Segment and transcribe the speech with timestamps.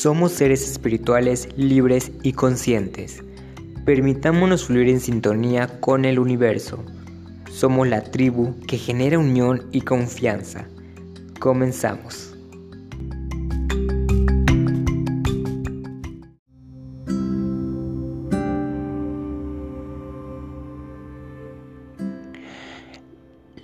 [0.00, 3.24] Somos seres espirituales libres y conscientes.
[3.84, 6.84] Permitámonos fluir en sintonía con el universo.
[7.50, 10.68] Somos la tribu que genera unión y confianza.
[11.40, 12.32] Comenzamos.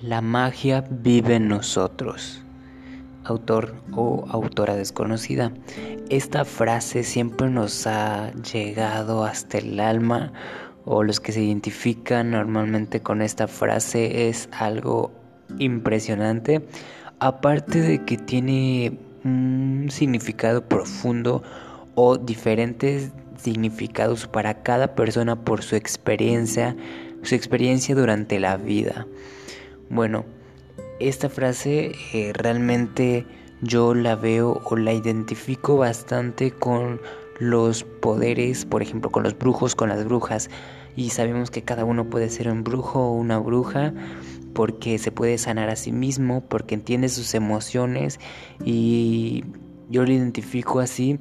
[0.03, 2.44] La magia vive en nosotros
[3.25, 5.53] autor o autora desconocida.
[6.11, 10.33] Esta frase siempre nos ha llegado hasta el alma
[10.85, 15.11] o los que se identifican normalmente con esta frase es algo
[15.59, 16.67] impresionante.
[17.21, 21.43] Aparte de que tiene un significado profundo
[21.95, 26.77] o diferentes significados para cada persona por su experiencia,
[27.23, 29.07] su experiencia durante la vida.
[29.89, 30.25] Bueno,
[31.09, 33.27] esta frase eh, realmente
[33.61, 37.01] yo la veo o la identifico bastante con
[37.39, 40.51] los poderes, por ejemplo, con los brujos, con las brujas.
[40.97, 43.93] Y sabemos que cada uno puede ser un brujo o una bruja
[44.55, 48.21] porque se puede sanar a sí mismo, porque entiende sus emociones
[48.65, 49.45] y
[49.91, 51.19] yo lo identifico así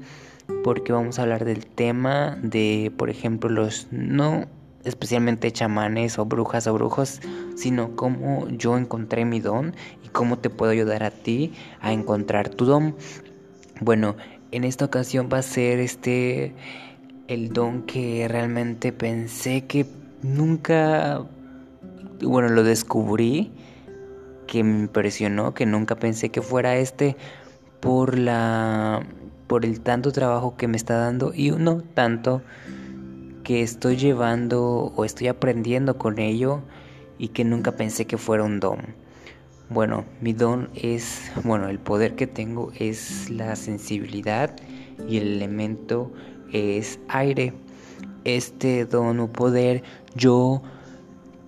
[0.63, 4.45] porque vamos a hablar del tema de, por ejemplo, los no
[4.83, 7.21] especialmente chamanes o brujas o brujos,
[7.55, 12.49] sino cómo yo encontré mi don y cómo te puedo ayudar a ti a encontrar
[12.49, 12.95] tu don.
[13.79, 14.15] Bueno,
[14.51, 16.53] en esta ocasión va a ser este
[17.27, 19.85] el don que realmente pensé que
[20.21, 21.23] nunca,
[22.21, 23.51] bueno, lo descubrí,
[24.47, 27.15] que me impresionó, que nunca pensé que fuera este
[27.79, 29.01] por la
[29.47, 32.41] por el tanto trabajo que me está dando y no tanto
[33.43, 36.61] que estoy llevando o estoy aprendiendo con ello
[37.17, 38.79] y que nunca pensé que fuera un don.
[39.69, 44.55] Bueno, mi don es, bueno, el poder que tengo es la sensibilidad
[45.07, 46.11] y el elemento
[46.51, 47.53] es aire.
[48.23, 49.83] Este don o poder
[50.15, 50.61] yo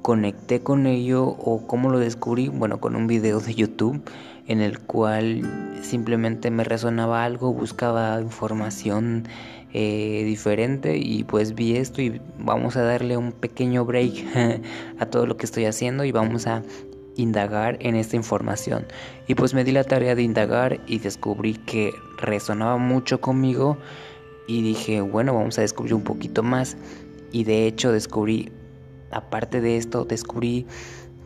[0.02, 4.04] conecté con ello o cómo lo descubrí, bueno, con un video de YouTube
[4.48, 9.28] en el cual simplemente me resonaba algo, buscaba información
[9.78, 14.24] eh, diferente y pues vi esto y vamos a darle un pequeño break
[15.00, 16.64] a todo lo que estoy haciendo y vamos a
[17.18, 18.86] indagar en esta información.
[19.28, 21.92] Y pues me di la tarea de indagar y descubrí que
[22.22, 23.78] resonaba mucho conmigo
[24.48, 26.78] y dije, bueno, vamos a descubrir un poquito más.
[27.34, 28.54] Y de hecho descubrí,
[29.12, 30.68] aparte de esto, descubrí,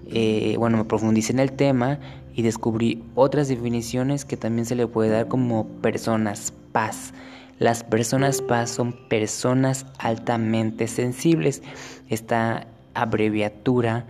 [0.08, 2.00] eh, bueno, me profundicé en el tema
[2.34, 7.14] y descubrí otras definiciones que también se le puede dar como personas, paz.
[7.60, 11.62] Las personas paz son personas altamente sensibles.
[12.10, 14.06] Esta abreviatura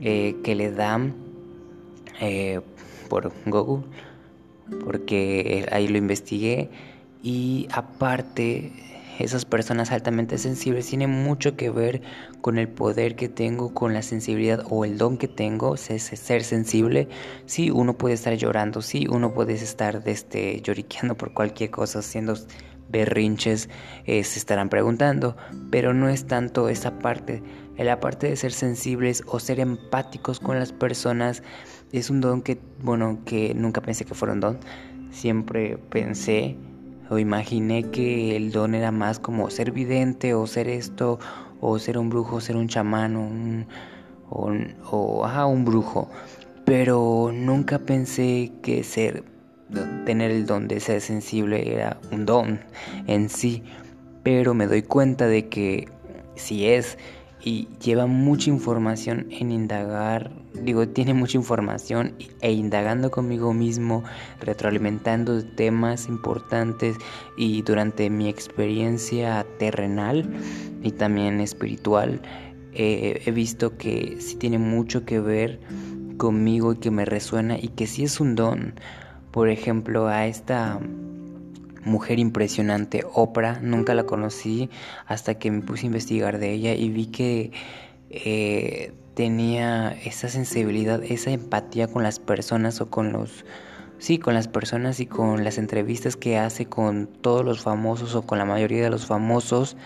[0.00, 1.14] eh, que le dan
[2.20, 2.60] eh,
[3.08, 3.84] por Google,
[4.84, 6.68] porque ahí lo investigué.
[7.22, 8.72] Y aparte,
[9.18, 12.02] esas personas altamente sensibles tienen mucho que ver
[12.40, 16.42] con el poder que tengo, con la sensibilidad o el don que tengo, ser, ser
[16.42, 17.08] sensible.
[17.46, 22.34] Sí, uno puede estar llorando, sí, uno puede estar este, lloriqueando por cualquier cosa, haciendo
[22.88, 23.68] berrinches,
[24.04, 25.36] eh, se estarán preguntando,
[25.70, 27.42] pero no es tanto esa parte.
[27.76, 31.42] La parte de ser sensibles o ser empáticos con las personas
[31.92, 34.58] es un don que, bueno, que nunca pensé que fuera un don.
[35.10, 36.56] Siempre pensé
[37.10, 41.18] o imaginé que el don era más como ser vidente o ser esto
[41.60, 44.50] o ser un brujo, ser un chamán o,
[44.90, 46.08] o, un brujo.
[46.64, 49.24] Pero nunca pensé que ser
[50.04, 52.60] tener el don de ser sensible era un don
[53.06, 53.62] en sí,
[54.22, 55.88] pero me doy cuenta de que
[56.36, 56.98] si es
[57.44, 64.02] y lleva mucha información en indagar, digo, tiene mucha información e indagando conmigo mismo,
[64.40, 66.96] retroalimentando temas importantes
[67.36, 70.26] y durante mi experiencia terrenal
[70.82, 72.22] y también espiritual,
[72.72, 75.60] eh, he visto que sí tiene mucho que ver
[76.16, 78.74] conmigo y que me resuena y que sí es un don.
[79.32, 80.80] Por ejemplo, a esta
[81.84, 84.70] mujer impresionante, Oprah, nunca la conocí
[85.06, 87.52] hasta que me puse a investigar de ella y vi que
[88.10, 93.44] eh, tenía esa sensibilidad, esa empatía con las personas o con los...
[93.98, 98.22] Sí, con las personas y con las entrevistas que hace con todos los famosos o
[98.22, 99.76] con la mayoría de los famosos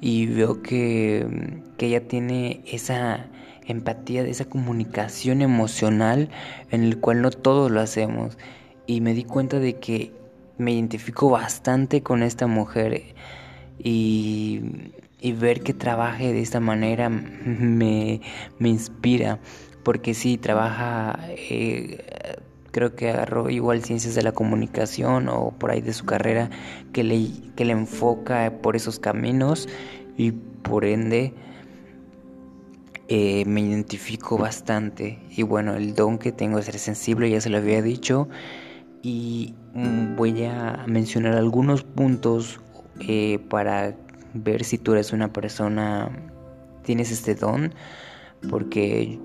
[0.00, 3.26] y veo que, que ella tiene esa
[3.66, 6.30] empatía, esa comunicación emocional
[6.70, 8.38] en el cual no todos lo hacemos.
[8.86, 10.12] Y me di cuenta de que
[10.60, 13.14] me identifico bastante con esta mujer
[13.78, 14.60] y,
[15.38, 18.20] ver que trabaje de esta manera me,
[18.60, 19.38] inspira
[19.82, 22.04] porque sí, trabaja eh,
[22.70, 26.50] creo que agarró igual ciencias de la comunicación o por ahí de su carrera
[26.92, 29.66] que le, que le enfoca por esos caminos
[30.18, 31.32] y por ende
[33.08, 35.18] eh, me identifico bastante.
[35.30, 38.28] Y bueno el don que tengo es ser sensible ya se lo había dicho
[39.02, 42.60] y voy a mencionar algunos puntos
[43.00, 43.94] eh, para
[44.34, 46.10] ver si tú eres una persona
[46.82, 47.72] tienes este don
[48.48, 49.18] porque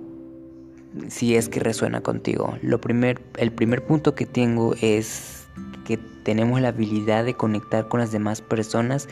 [1.07, 2.57] si es que resuena contigo.
[2.61, 5.47] Lo primer, el primer punto que tengo es
[5.85, 9.07] que tenemos la habilidad de conectar con las demás personas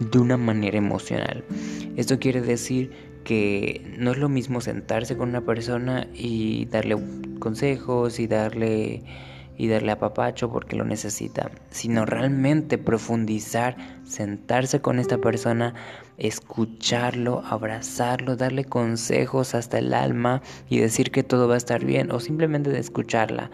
[0.00, 1.44] de una manera emocional.
[1.96, 2.90] Esto quiere decir
[3.24, 6.96] que no es lo mismo sentarse con una persona y darle
[7.38, 9.02] consejos y darle
[9.58, 15.74] y darle a papacho porque lo necesita, sino realmente profundizar, sentarse con esta persona,
[16.16, 22.12] escucharlo, abrazarlo, darle consejos hasta el alma y decir que todo va a estar bien
[22.12, 23.50] o simplemente de escucharla.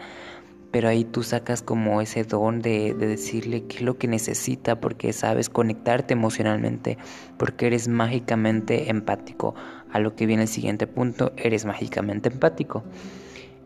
[0.69, 4.79] Pero ahí tú sacas como ese don de, de decirle qué es lo que necesita
[4.79, 6.97] porque sabes conectarte emocionalmente,
[7.37, 9.55] porque eres mágicamente empático.
[9.91, 12.83] A lo que viene el siguiente punto, eres mágicamente empático.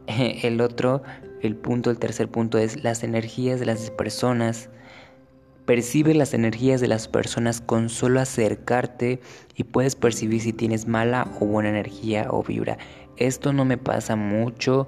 [0.43, 1.03] El otro
[1.41, 4.69] el punto, el tercer punto es las energías de las personas.
[5.65, 9.21] Percibe las energías de las personas con solo acercarte
[9.55, 12.77] y puedes percibir si tienes mala o buena energía o vibra.
[13.17, 14.87] Esto no me pasa mucho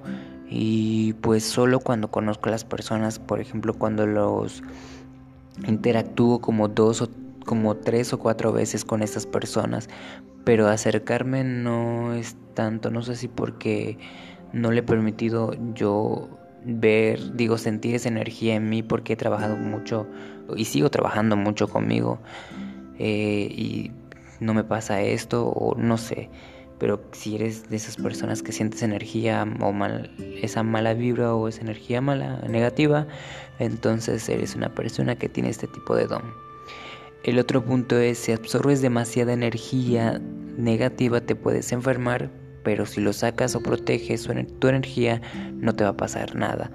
[0.50, 4.62] y pues solo cuando conozco a las personas, por ejemplo, cuando los
[5.66, 7.08] interactúo como dos o
[7.46, 9.88] como tres o cuatro veces con estas personas,
[10.44, 13.98] pero acercarme no es tanto, no sé si porque
[14.52, 16.28] no le he permitido yo
[16.64, 20.06] ver, digo, sentir esa energía en mí porque he trabajado mucho
[20.56, 22.20] y sigo trabajando mucho conmigo
[22.98, 23.90] eh, y
[24.40, 26.28] no me pasa esto o no sé,
[26.78, 30.10] pero si eres de esas personas que sientes energía o mal,
[30.42, 33.06] esa mala vibra o esa energía mala, negativa,
[33.58, 36.22] entonces eres una persona que tiene este tipo de don.
[37.22, 40.20] El otro punto es si absorbes demasiada energía
[40.56, 42.30] negativa te puedes enfermar
[42.62, 44.28] pero si lo sacas o proteges
[44.58, 45.20] tu energía
[45.54, 46.70] no te va a pasar nada.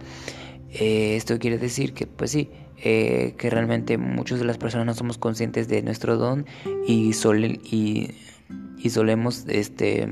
[0.69, 2.49] Eh, esto quiere decir que pues sí,
[2.83, 6.45] eh, que realmente muchas de las personas no somos conscientes de nuestro don
[6.85, 10.07] y, y, solemos este,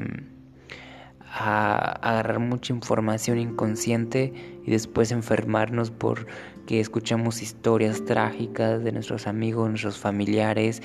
[1.30, 4.34] agarrar mucha información inconsciente
[4.66, 6.26] y después enfermarnos por
[6.66, 10.82] que escuchamos historias trágicas de nuestros amigos, nuestros familiares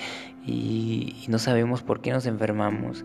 [0.46, 3.04] y no sabemos por qué nos enfermamos.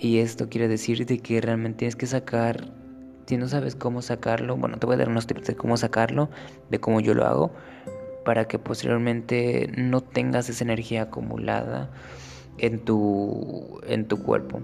[0.00, 2.72] Y esto quiere decir de que realmente tienes que sacar,
[3.26, 6.30] si no sabes cómo sacarlo, bueno, te voy a dar unos tips de cómo sacarlo,
[6.70, 7.50] de cómo yo lo hago,
[8.24, 11.90] para que posteriormente no tengas esa energía acumulada
[12.58, 14.60] en tu, en tu cuerpo.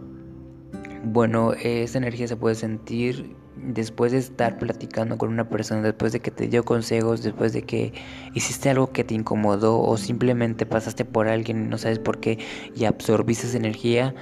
[1.04, 6.20] Bueno, esa energía se puede sentir después de estar platicando con una persona, después de
[6.20, 7.92] que te dio consejos, después de que
[8.34, 12.38] hiciste algo que te incomodó o simplemente pasaste por alguien y no sabes por qué
[12.74, 14.14] y absorbiste esa energía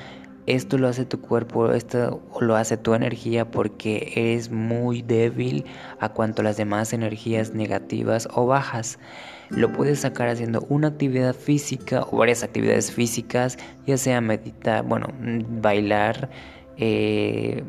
[0.46, 5.64] esto lo hace tu cuerpo, esto lo hace tu energía porque eres muy débil
[6.00, 8.98] a cuanto las demás energías negativas o bajas.
[9.50, 15.08] Lo puedes sacar haciendo una actividad física o varias actividades físicas, ya sea meditar, bueno,
[15.60, 16.30] bailar,
[16.76, 17.62] eh,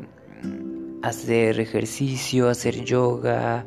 [1.02, 3.66] hacer ejercicio, hacer yoga.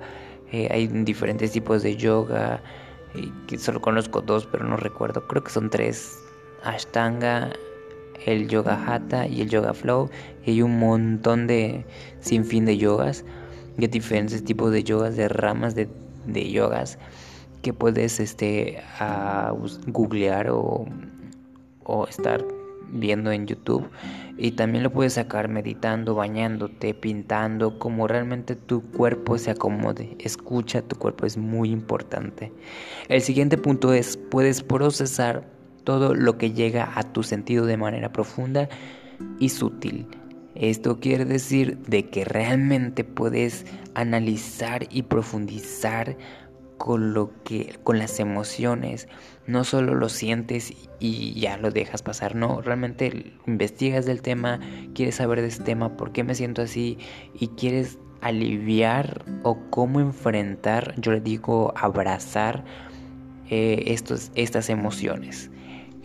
[0.52, 2.62] Eh, hay diferentes tipos de yoga,
[3.48, 5.28] que solo conozco dos, pero no recuerdo.
[5.28, 6.18] Creo que son tres.
[6.64, 7.52] Ashtanga,
[8.26, 10.10] el yoga hatha y el yoga flow.
[10.46, 11.86] Y hay un montón de
[12.20, 13.24] sinfín de yogas,
[13.78, 15.88] de diferentes tipos de yogas, de ramas de,
[16.26, 16.98] de yogas
[17.62, 18.82] que puedes este,
[19.88, 20.86] googlear o,
[21.84, 22.46] o estar
[22.90, 23.90] viendo en YouTube
[24.38, 30.16] y también lo puedes sacar meditando, bañándote, pintando, como realmente tu cuerpo se acomode.
[30.20, 32.52] Escucha, tu cuerpo es muy importante.
[33.10, 35.44] El siguiente punto es, puedes procesar
[35.88, 38.68] todo lo que llega a tu sentido de manera profunda
[39.40, 40.06] y sutil.
[40.54, 46.18] Esto quiere decir de que realmente puedes analizar y profundizar
[46.78, 49.08] con lo que con las emociones,
[49.46, 54.60] no solo lo sientes y ya lo dejas pasar, no, realmente investigas del tema,
[54.94, 56.98] quieres saber de este tema, por qué me siento así
[57.34, 62.66] y quieres aliviar o cómo enfrentar, yo le digo abrazar
[63.50, 65.50] eh, estos, estas emociones.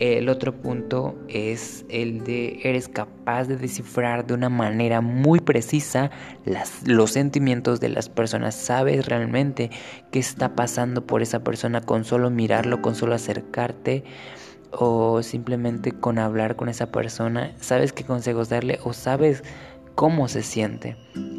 [0.03, 6.11] El otro punto es el de eres capaz de descifrar de una manera muy precisa
[6.85, 8.53] los sentimientos de las personas.
[8.53, 9.71] Sabes realmente
[10.11, 14.03] qué está pasando por esa persona con solo mirarlo, con solo acercarte
[14.73, 17.53] o simplemente con hablar con esa persona.
[17.61, 19.41] Sabes qué consejos darle o sabes
[19.95, 20.97] cómo se siente.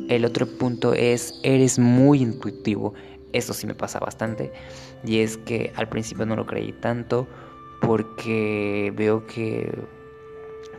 [0.08, 2.94] El otro punto es, eres muy intuitivo.
[3.34, 4.50] Eso sí me pasa bastante.
[5.04, 7.28] Y es que al principio no lo creí tanto
[7.80, 9.70] porque veo que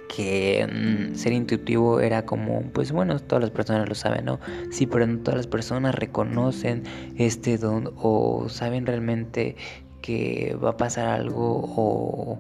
[0.08, 4.40] que mm, ser intuitivo era como, pues bueno, todas las personas lo saben, ¿no?
[4.72, 6.84] Sí, pero no todas las personas reconocen
[7.18, 9.56] este don o saben realmente
[10.02, 12.40] que va a pasar algo o,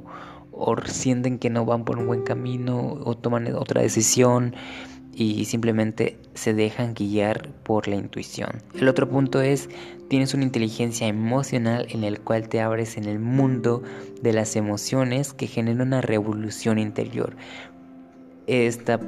[0.51, 4.55] o sienten que no van por un buen camino o toman otra decisión
[5.15, 8.61] y simplemente se dejan guiar por la intuición.
[8.73, 9.69] El otro punto es,
[10.09, 13.81] tienes una inteligencia emocional en el cual te abres en el mundo
[14.21, 17.37] de las emociones que genera una revolución interior.
[18.45, 18.99] Esta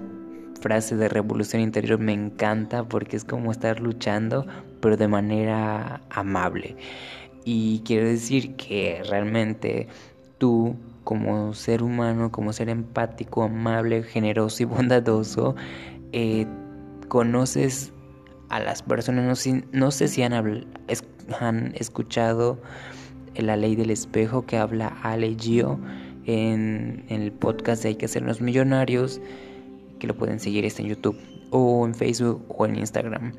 [0.61, 4.47] frase de revolución interior me encanta porque es como estar luchando
[4.79, 6.75] pero de manera amable.
[7.43, 9.87] Y quiero decir que realmente
[10.37, 15.55] tú como ser humano, como ser empático, amable, generoso y bondadoso,
[16.11, 16.45] eh,
[17.07, 17.93] conoces
[18.49, 22.61] a las personas, no, sé si han, escuchado
[23.35, 25.79] la ley del espejo que habla Ale Gio
[26.25, 29.21] en, el podcast de Hay que hacernos millonarios,
[29.99, 31.17] que lo pueden seguir está en YouTube
[31.51, 33.33] o en Facebook o en Instagram.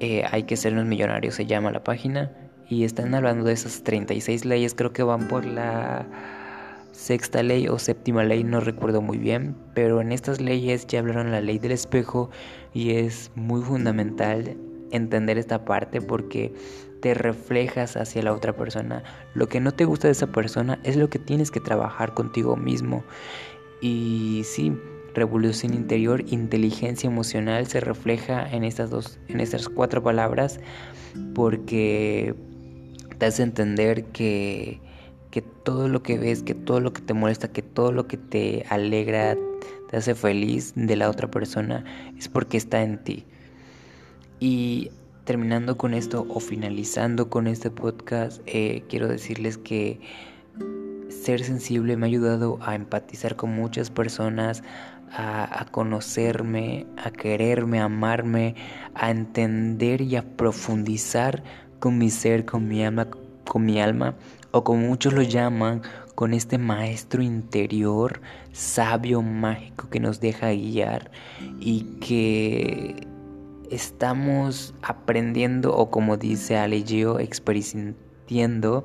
[0.00, 2.32] Eh, Hay que hacernos millonarios se llama la página
[2.68, 6.06] y están hablando de esas 36 leyes, creo que van por la
[7.04, 11.32] sexta ley o séptima ley, no recuerdo muy bien, pero en estas leyes ya hablaron
[11.32, 12.30] la ley del espejo
[12.72, 14.56] y es muy fundamental
[14.90, 16.54] entender esta parte porque
[17.02, 19.02] te reflejas hacia la otra persona.
[19.34, 22.56] Lo que no te gusta de esa persona es lo que tienes que trabajar contigo
[22.56, 23.04] mismo.
[23.82, 24.72] Y sí,
[25.12, 30.58] revolución interior, inteligencia emocional se refleja en estas dos, en estas cuatro palabras
[31.34, 32.34] porque
[33.18, 34.80] te hace entender que
[35.34, 38.16] que todo lo que ves, que todo lo que te molesta, que todo lo que
[38.16, 39.36] te alegra,
[39.90, 41.84] te hace feliz de la otra persona,
[42.16, 43.24] es porque está en ti.
[44.38, 44.92] Y
[45.24, 49.98] terminando con esto o finalizando con este podcast, eh, quiero decirles que
[51.08, 54.62] ser sensible me ha ayudado a empatizar con muchas personas,
[55.10, 58.54] a, a, conocerme, a quererme, a amarme,
[58.94, 61.42] a entender y a profundizar
[61.80, 63.08] con mi ser, con mi alma,
[63.44, 64.14] con mi alma,
[64.54, 65.82] o como muchos lo llaman,
[66.14, 68.20] con este maestro interior,
[68.52, 71.10] sabio, mágico que nos deja guiar
[71.58, 73.08] y que
[73.68, 78.84] estamos aprendiendo o como dice Alegio, experimentando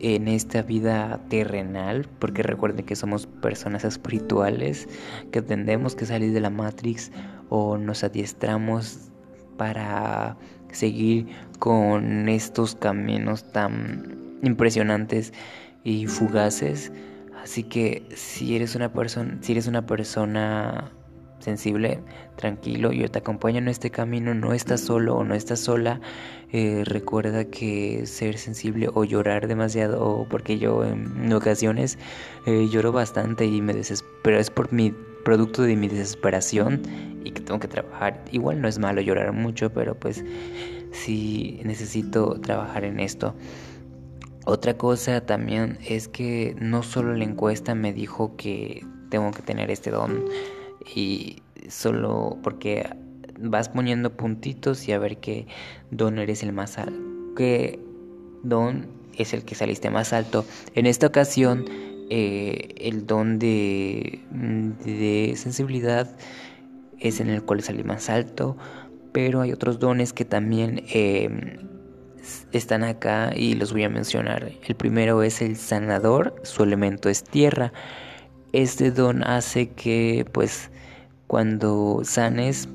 [0.00, 4.88] en esta vida terrenal, porque recuerden que somos personas espirituales,
[5.30, 7.12] que tendemos que salir de la Matrix
[7.50, 9.10] o nos adiestramos
[9.56, 10.36] para
[10.72, 11.28] seguir
[11.60, 15.32] con estos caminos tan impresionantes
[15.84, 16.92] y fugaces.
[17.42, 20.92] Así que si eres una persona, si eres una persona
[21.38, 22.00] sensible,
[22.36, 26.00] tranquilo, yo te acompaño en este camino, no estás solo o no estás sola.
[26.52, 31.98] Eh, recuerda que ser sensible o llorar demasiado, porque yo en ocasiones
[32.46, 36.82] eh, lloro bastante y me desespero, es por mi producto de mi desesperación
[37.24, 38.24] y que tengo que trabajar.
[38.32, 40.24] Igual no es malo llorar mucho, pero pues
[40.92, 43.34] sí necesito trabajar en esto.
[44.50, 49.70] Otra cosa también es que no solo la encuesta me dijo que tengo que tener
[49.70, 50.24] este don
[50.96, 52.88] y solo porque
[53.38, 55.46] vas poniendo puntitos y a ver qué
[55.90, 56.98] don eres el más alto,
[57.36, 57.78] qué
[58.42, 58.86] don
[59.18, 60.46] es el que saliste más alto.
[60.74, 61.66] En esta ocasión
[62.08, 66.16] eh, el don de, de sensibilidad
[66.98, 68.56] es en el cual salí más alto,
[69.12, 71.58] pero hay otros dones que también eh,
[72.52, 74.50] están acá y los voy a mencionar.
[74.66, 77.72] El primero es el sanador, su elemento es tierra.
[78.52, 80.70] Este don hace que pues
[81.26, 82.68] cuando sanes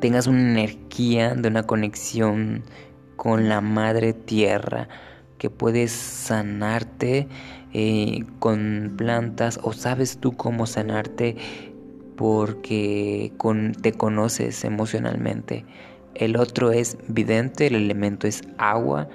[0.00, 2.62] tengas una energía de una conexión
[3.16, 4.88] con la madre tierra
[5.38, 7.28] que puedes sanarte
[7.72, 11.36] eh, con plantas o sabes tú cómo sanarte
[12.16, 15.64] porque con, te conoces emocionalmente.
[16.18, 19.08] El otro es vidente, el elemento es agua.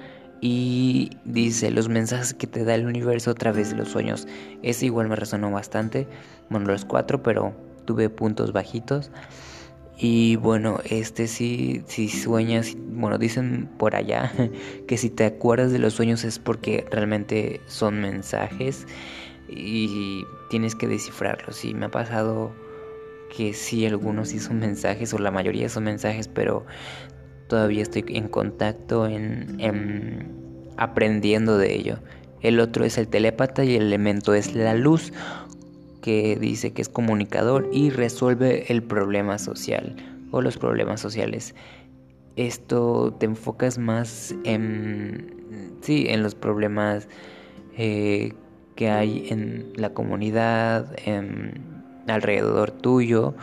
[0.43, 4.27] Y dice los mensajes que te da el universo a través de los sueños.
[4.63, 6.07] Ese igual me resonó bastante.
[6.49, 7.53] Bueno, los cuatro, pero
[7.85, 9.11] tuve puntos bajitos.
[9.97, 14.31] Y bueno, este sí, si sueñas, bueno, dicen por allá
[14.87, 18.87] que si te acuerdas de los sueños es porque realmente son mensajes
[19.47, 21.63] y tienes que descifrarlos.
[21.65, 22.51] Y me ha pasado
[23.35, 26.65] que sí, algunos son mensajes, o la mayoría son mensajes, pero
[27.47, 30.31] todavía estoy en contacto, en,
[30.77, 31.99] aprendiendo de ello.
[32.41, 35.13] El otro es el telépata y el elemento es la luz.
[36.01, 39.95] que dice que es comunicador y resuelve el problema social
[40.31, 41.53] o los problemas sociales.
[42.35, 47.07] Esto te enfocas más en, sí, en los problemas
[47.77, 48.33] eh,
[48.75, 51.70] que hay en la comunidad, en,
[52.07, 53.33] alrededor tuyo.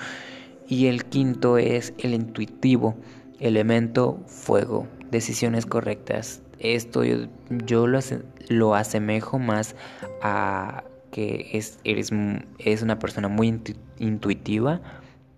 [0.69, 2.95] Y el quinto es el intuitivo,
[3.41, 6.43] elemento fuego, decisiones correctas.
[6.59, 8.00] Esto yo, lo,
[8.49, 9.77] lo asemejo más
[10.23, 12.11] a que es, eres
[12.59, 13.61] es una persona muy
[13.99, 14.81] intuitiva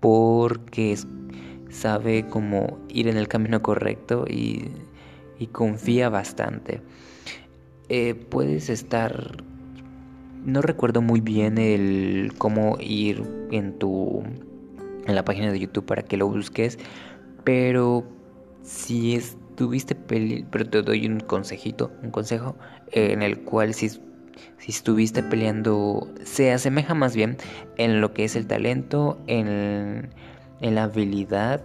[0.00, 0.96] porque
[1.70, 4.70] sabe cómo ir en el camino correcto y,
[5.52, 6.82] confía bastante.
[7.88, 9.42] Eh, puedes estar
[10.44, 14.22] no recuerdo muy bien el cómo ir en tu
[15.06, 16.78] en la página de YouTube para que lo busques,
[17.44, 18.04] pero
[18.62, 22.56] si estuviste peleando, pero te doy un consejito, un consejo
[22.92, 23.88] en el cual si
[24.58, 27.36] si estuviste peleando se asemeja más bien
[27.76, 30.10] en lo que es el talento, en,
[30.60, 31.62] en la habilidad,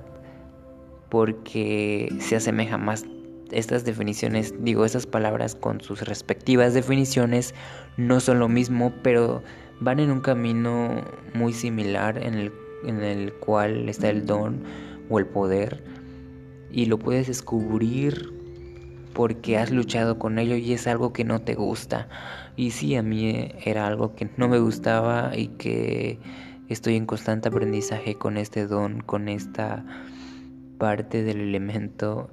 [1.09, 3.05] porque se asemeja más
[3.51, 7.53] estas definiciones, digo, estas palabras con sus respectivas definiciones
[7.97, 9.43] no son lo mismo, pero
[9.79, 12.53] van en un camino muy similar en el,
[12.85, 14.63] en el cual está el don
[15.09, 15.83] o el poder
[16.71, 18.33] y lo puedes descubrir
[19.13, 22.09] porque has luchado con ello y es algo que no te gusta.
[22.57, 26.19] Y sí, a mí era algo que no me gustaba y que
[26.67, 29.85] estoy en constante aprendizaje con este don, con esta
[30.77, 32.29] parte del elemento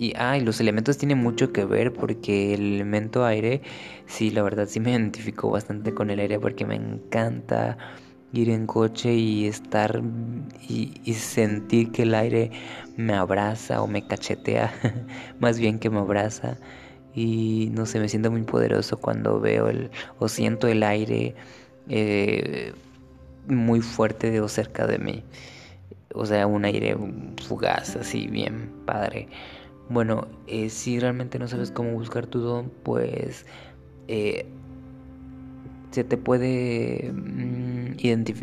[0.00, 3.60] y, ah, los elementos tienen mucho que ver porque el elemento aire,
[4.06, 7.76] sí, la verdad sí me identifico bastante con el aire porque me encanta
[8.32, 10.02] ir en coche y estar
[10.68, 12.50] y, sentir que el aire
[12.96, 14.72] me abraza o me cachetea,
[15.40, 16.56] más bien que me abraza.
[17.14, 21.34] Y no sé, me siento muy poderoso cuando veo el o siento el aire
[21.90, 22.72] eh,
[23.48, 25.24] muy fuerte o cerca de mí.
[26.14, 26.96] O sea, un aire
[27.42, 29.28] fugaz, así bien padre.
[29.90, 33.44] Bueno, eh, si realmente no sabes cómo buscar tu don, pues
[34.06, 34.46] eh,
[35.90, 37.96] se te puede mm,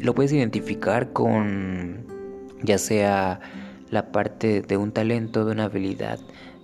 [0.04, 2.06] lo puedes identificar con
[2.64, 3.40] ya sea
[3.90, 6.20] la parte de un talento, de una habilidad,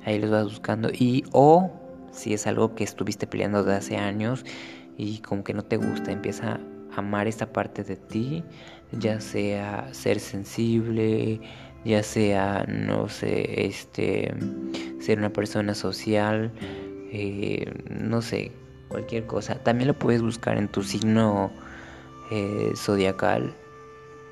[0.05, 1.71] ahí los vas buscando y o
[2.12, 4.45] si es algo que estuviste peleando de hace años
[4.97, 6.60] y como que no te gusta, empieza
[6.91, 8.43] a amar esta parte de ti,
[8.91, 11.39] ya sea ser sensible,
[11.86, 14.34] ya sea, no sé, este,
[15.00, 16.52] ser una persona social,
[17.12, 18.52] eh, no sé,
[18.88, 19.56] cualquier cosa.
[19.56, 21.52] También lo puedes buscar en tu signo
[22.32, 23.54] eh, zodiacal,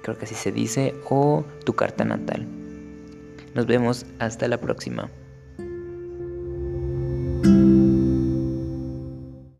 [0.01, 2.47] creo que así se dice, o tu carta natal.
[3.53, 5.09] Nos vemos hasta la próxima.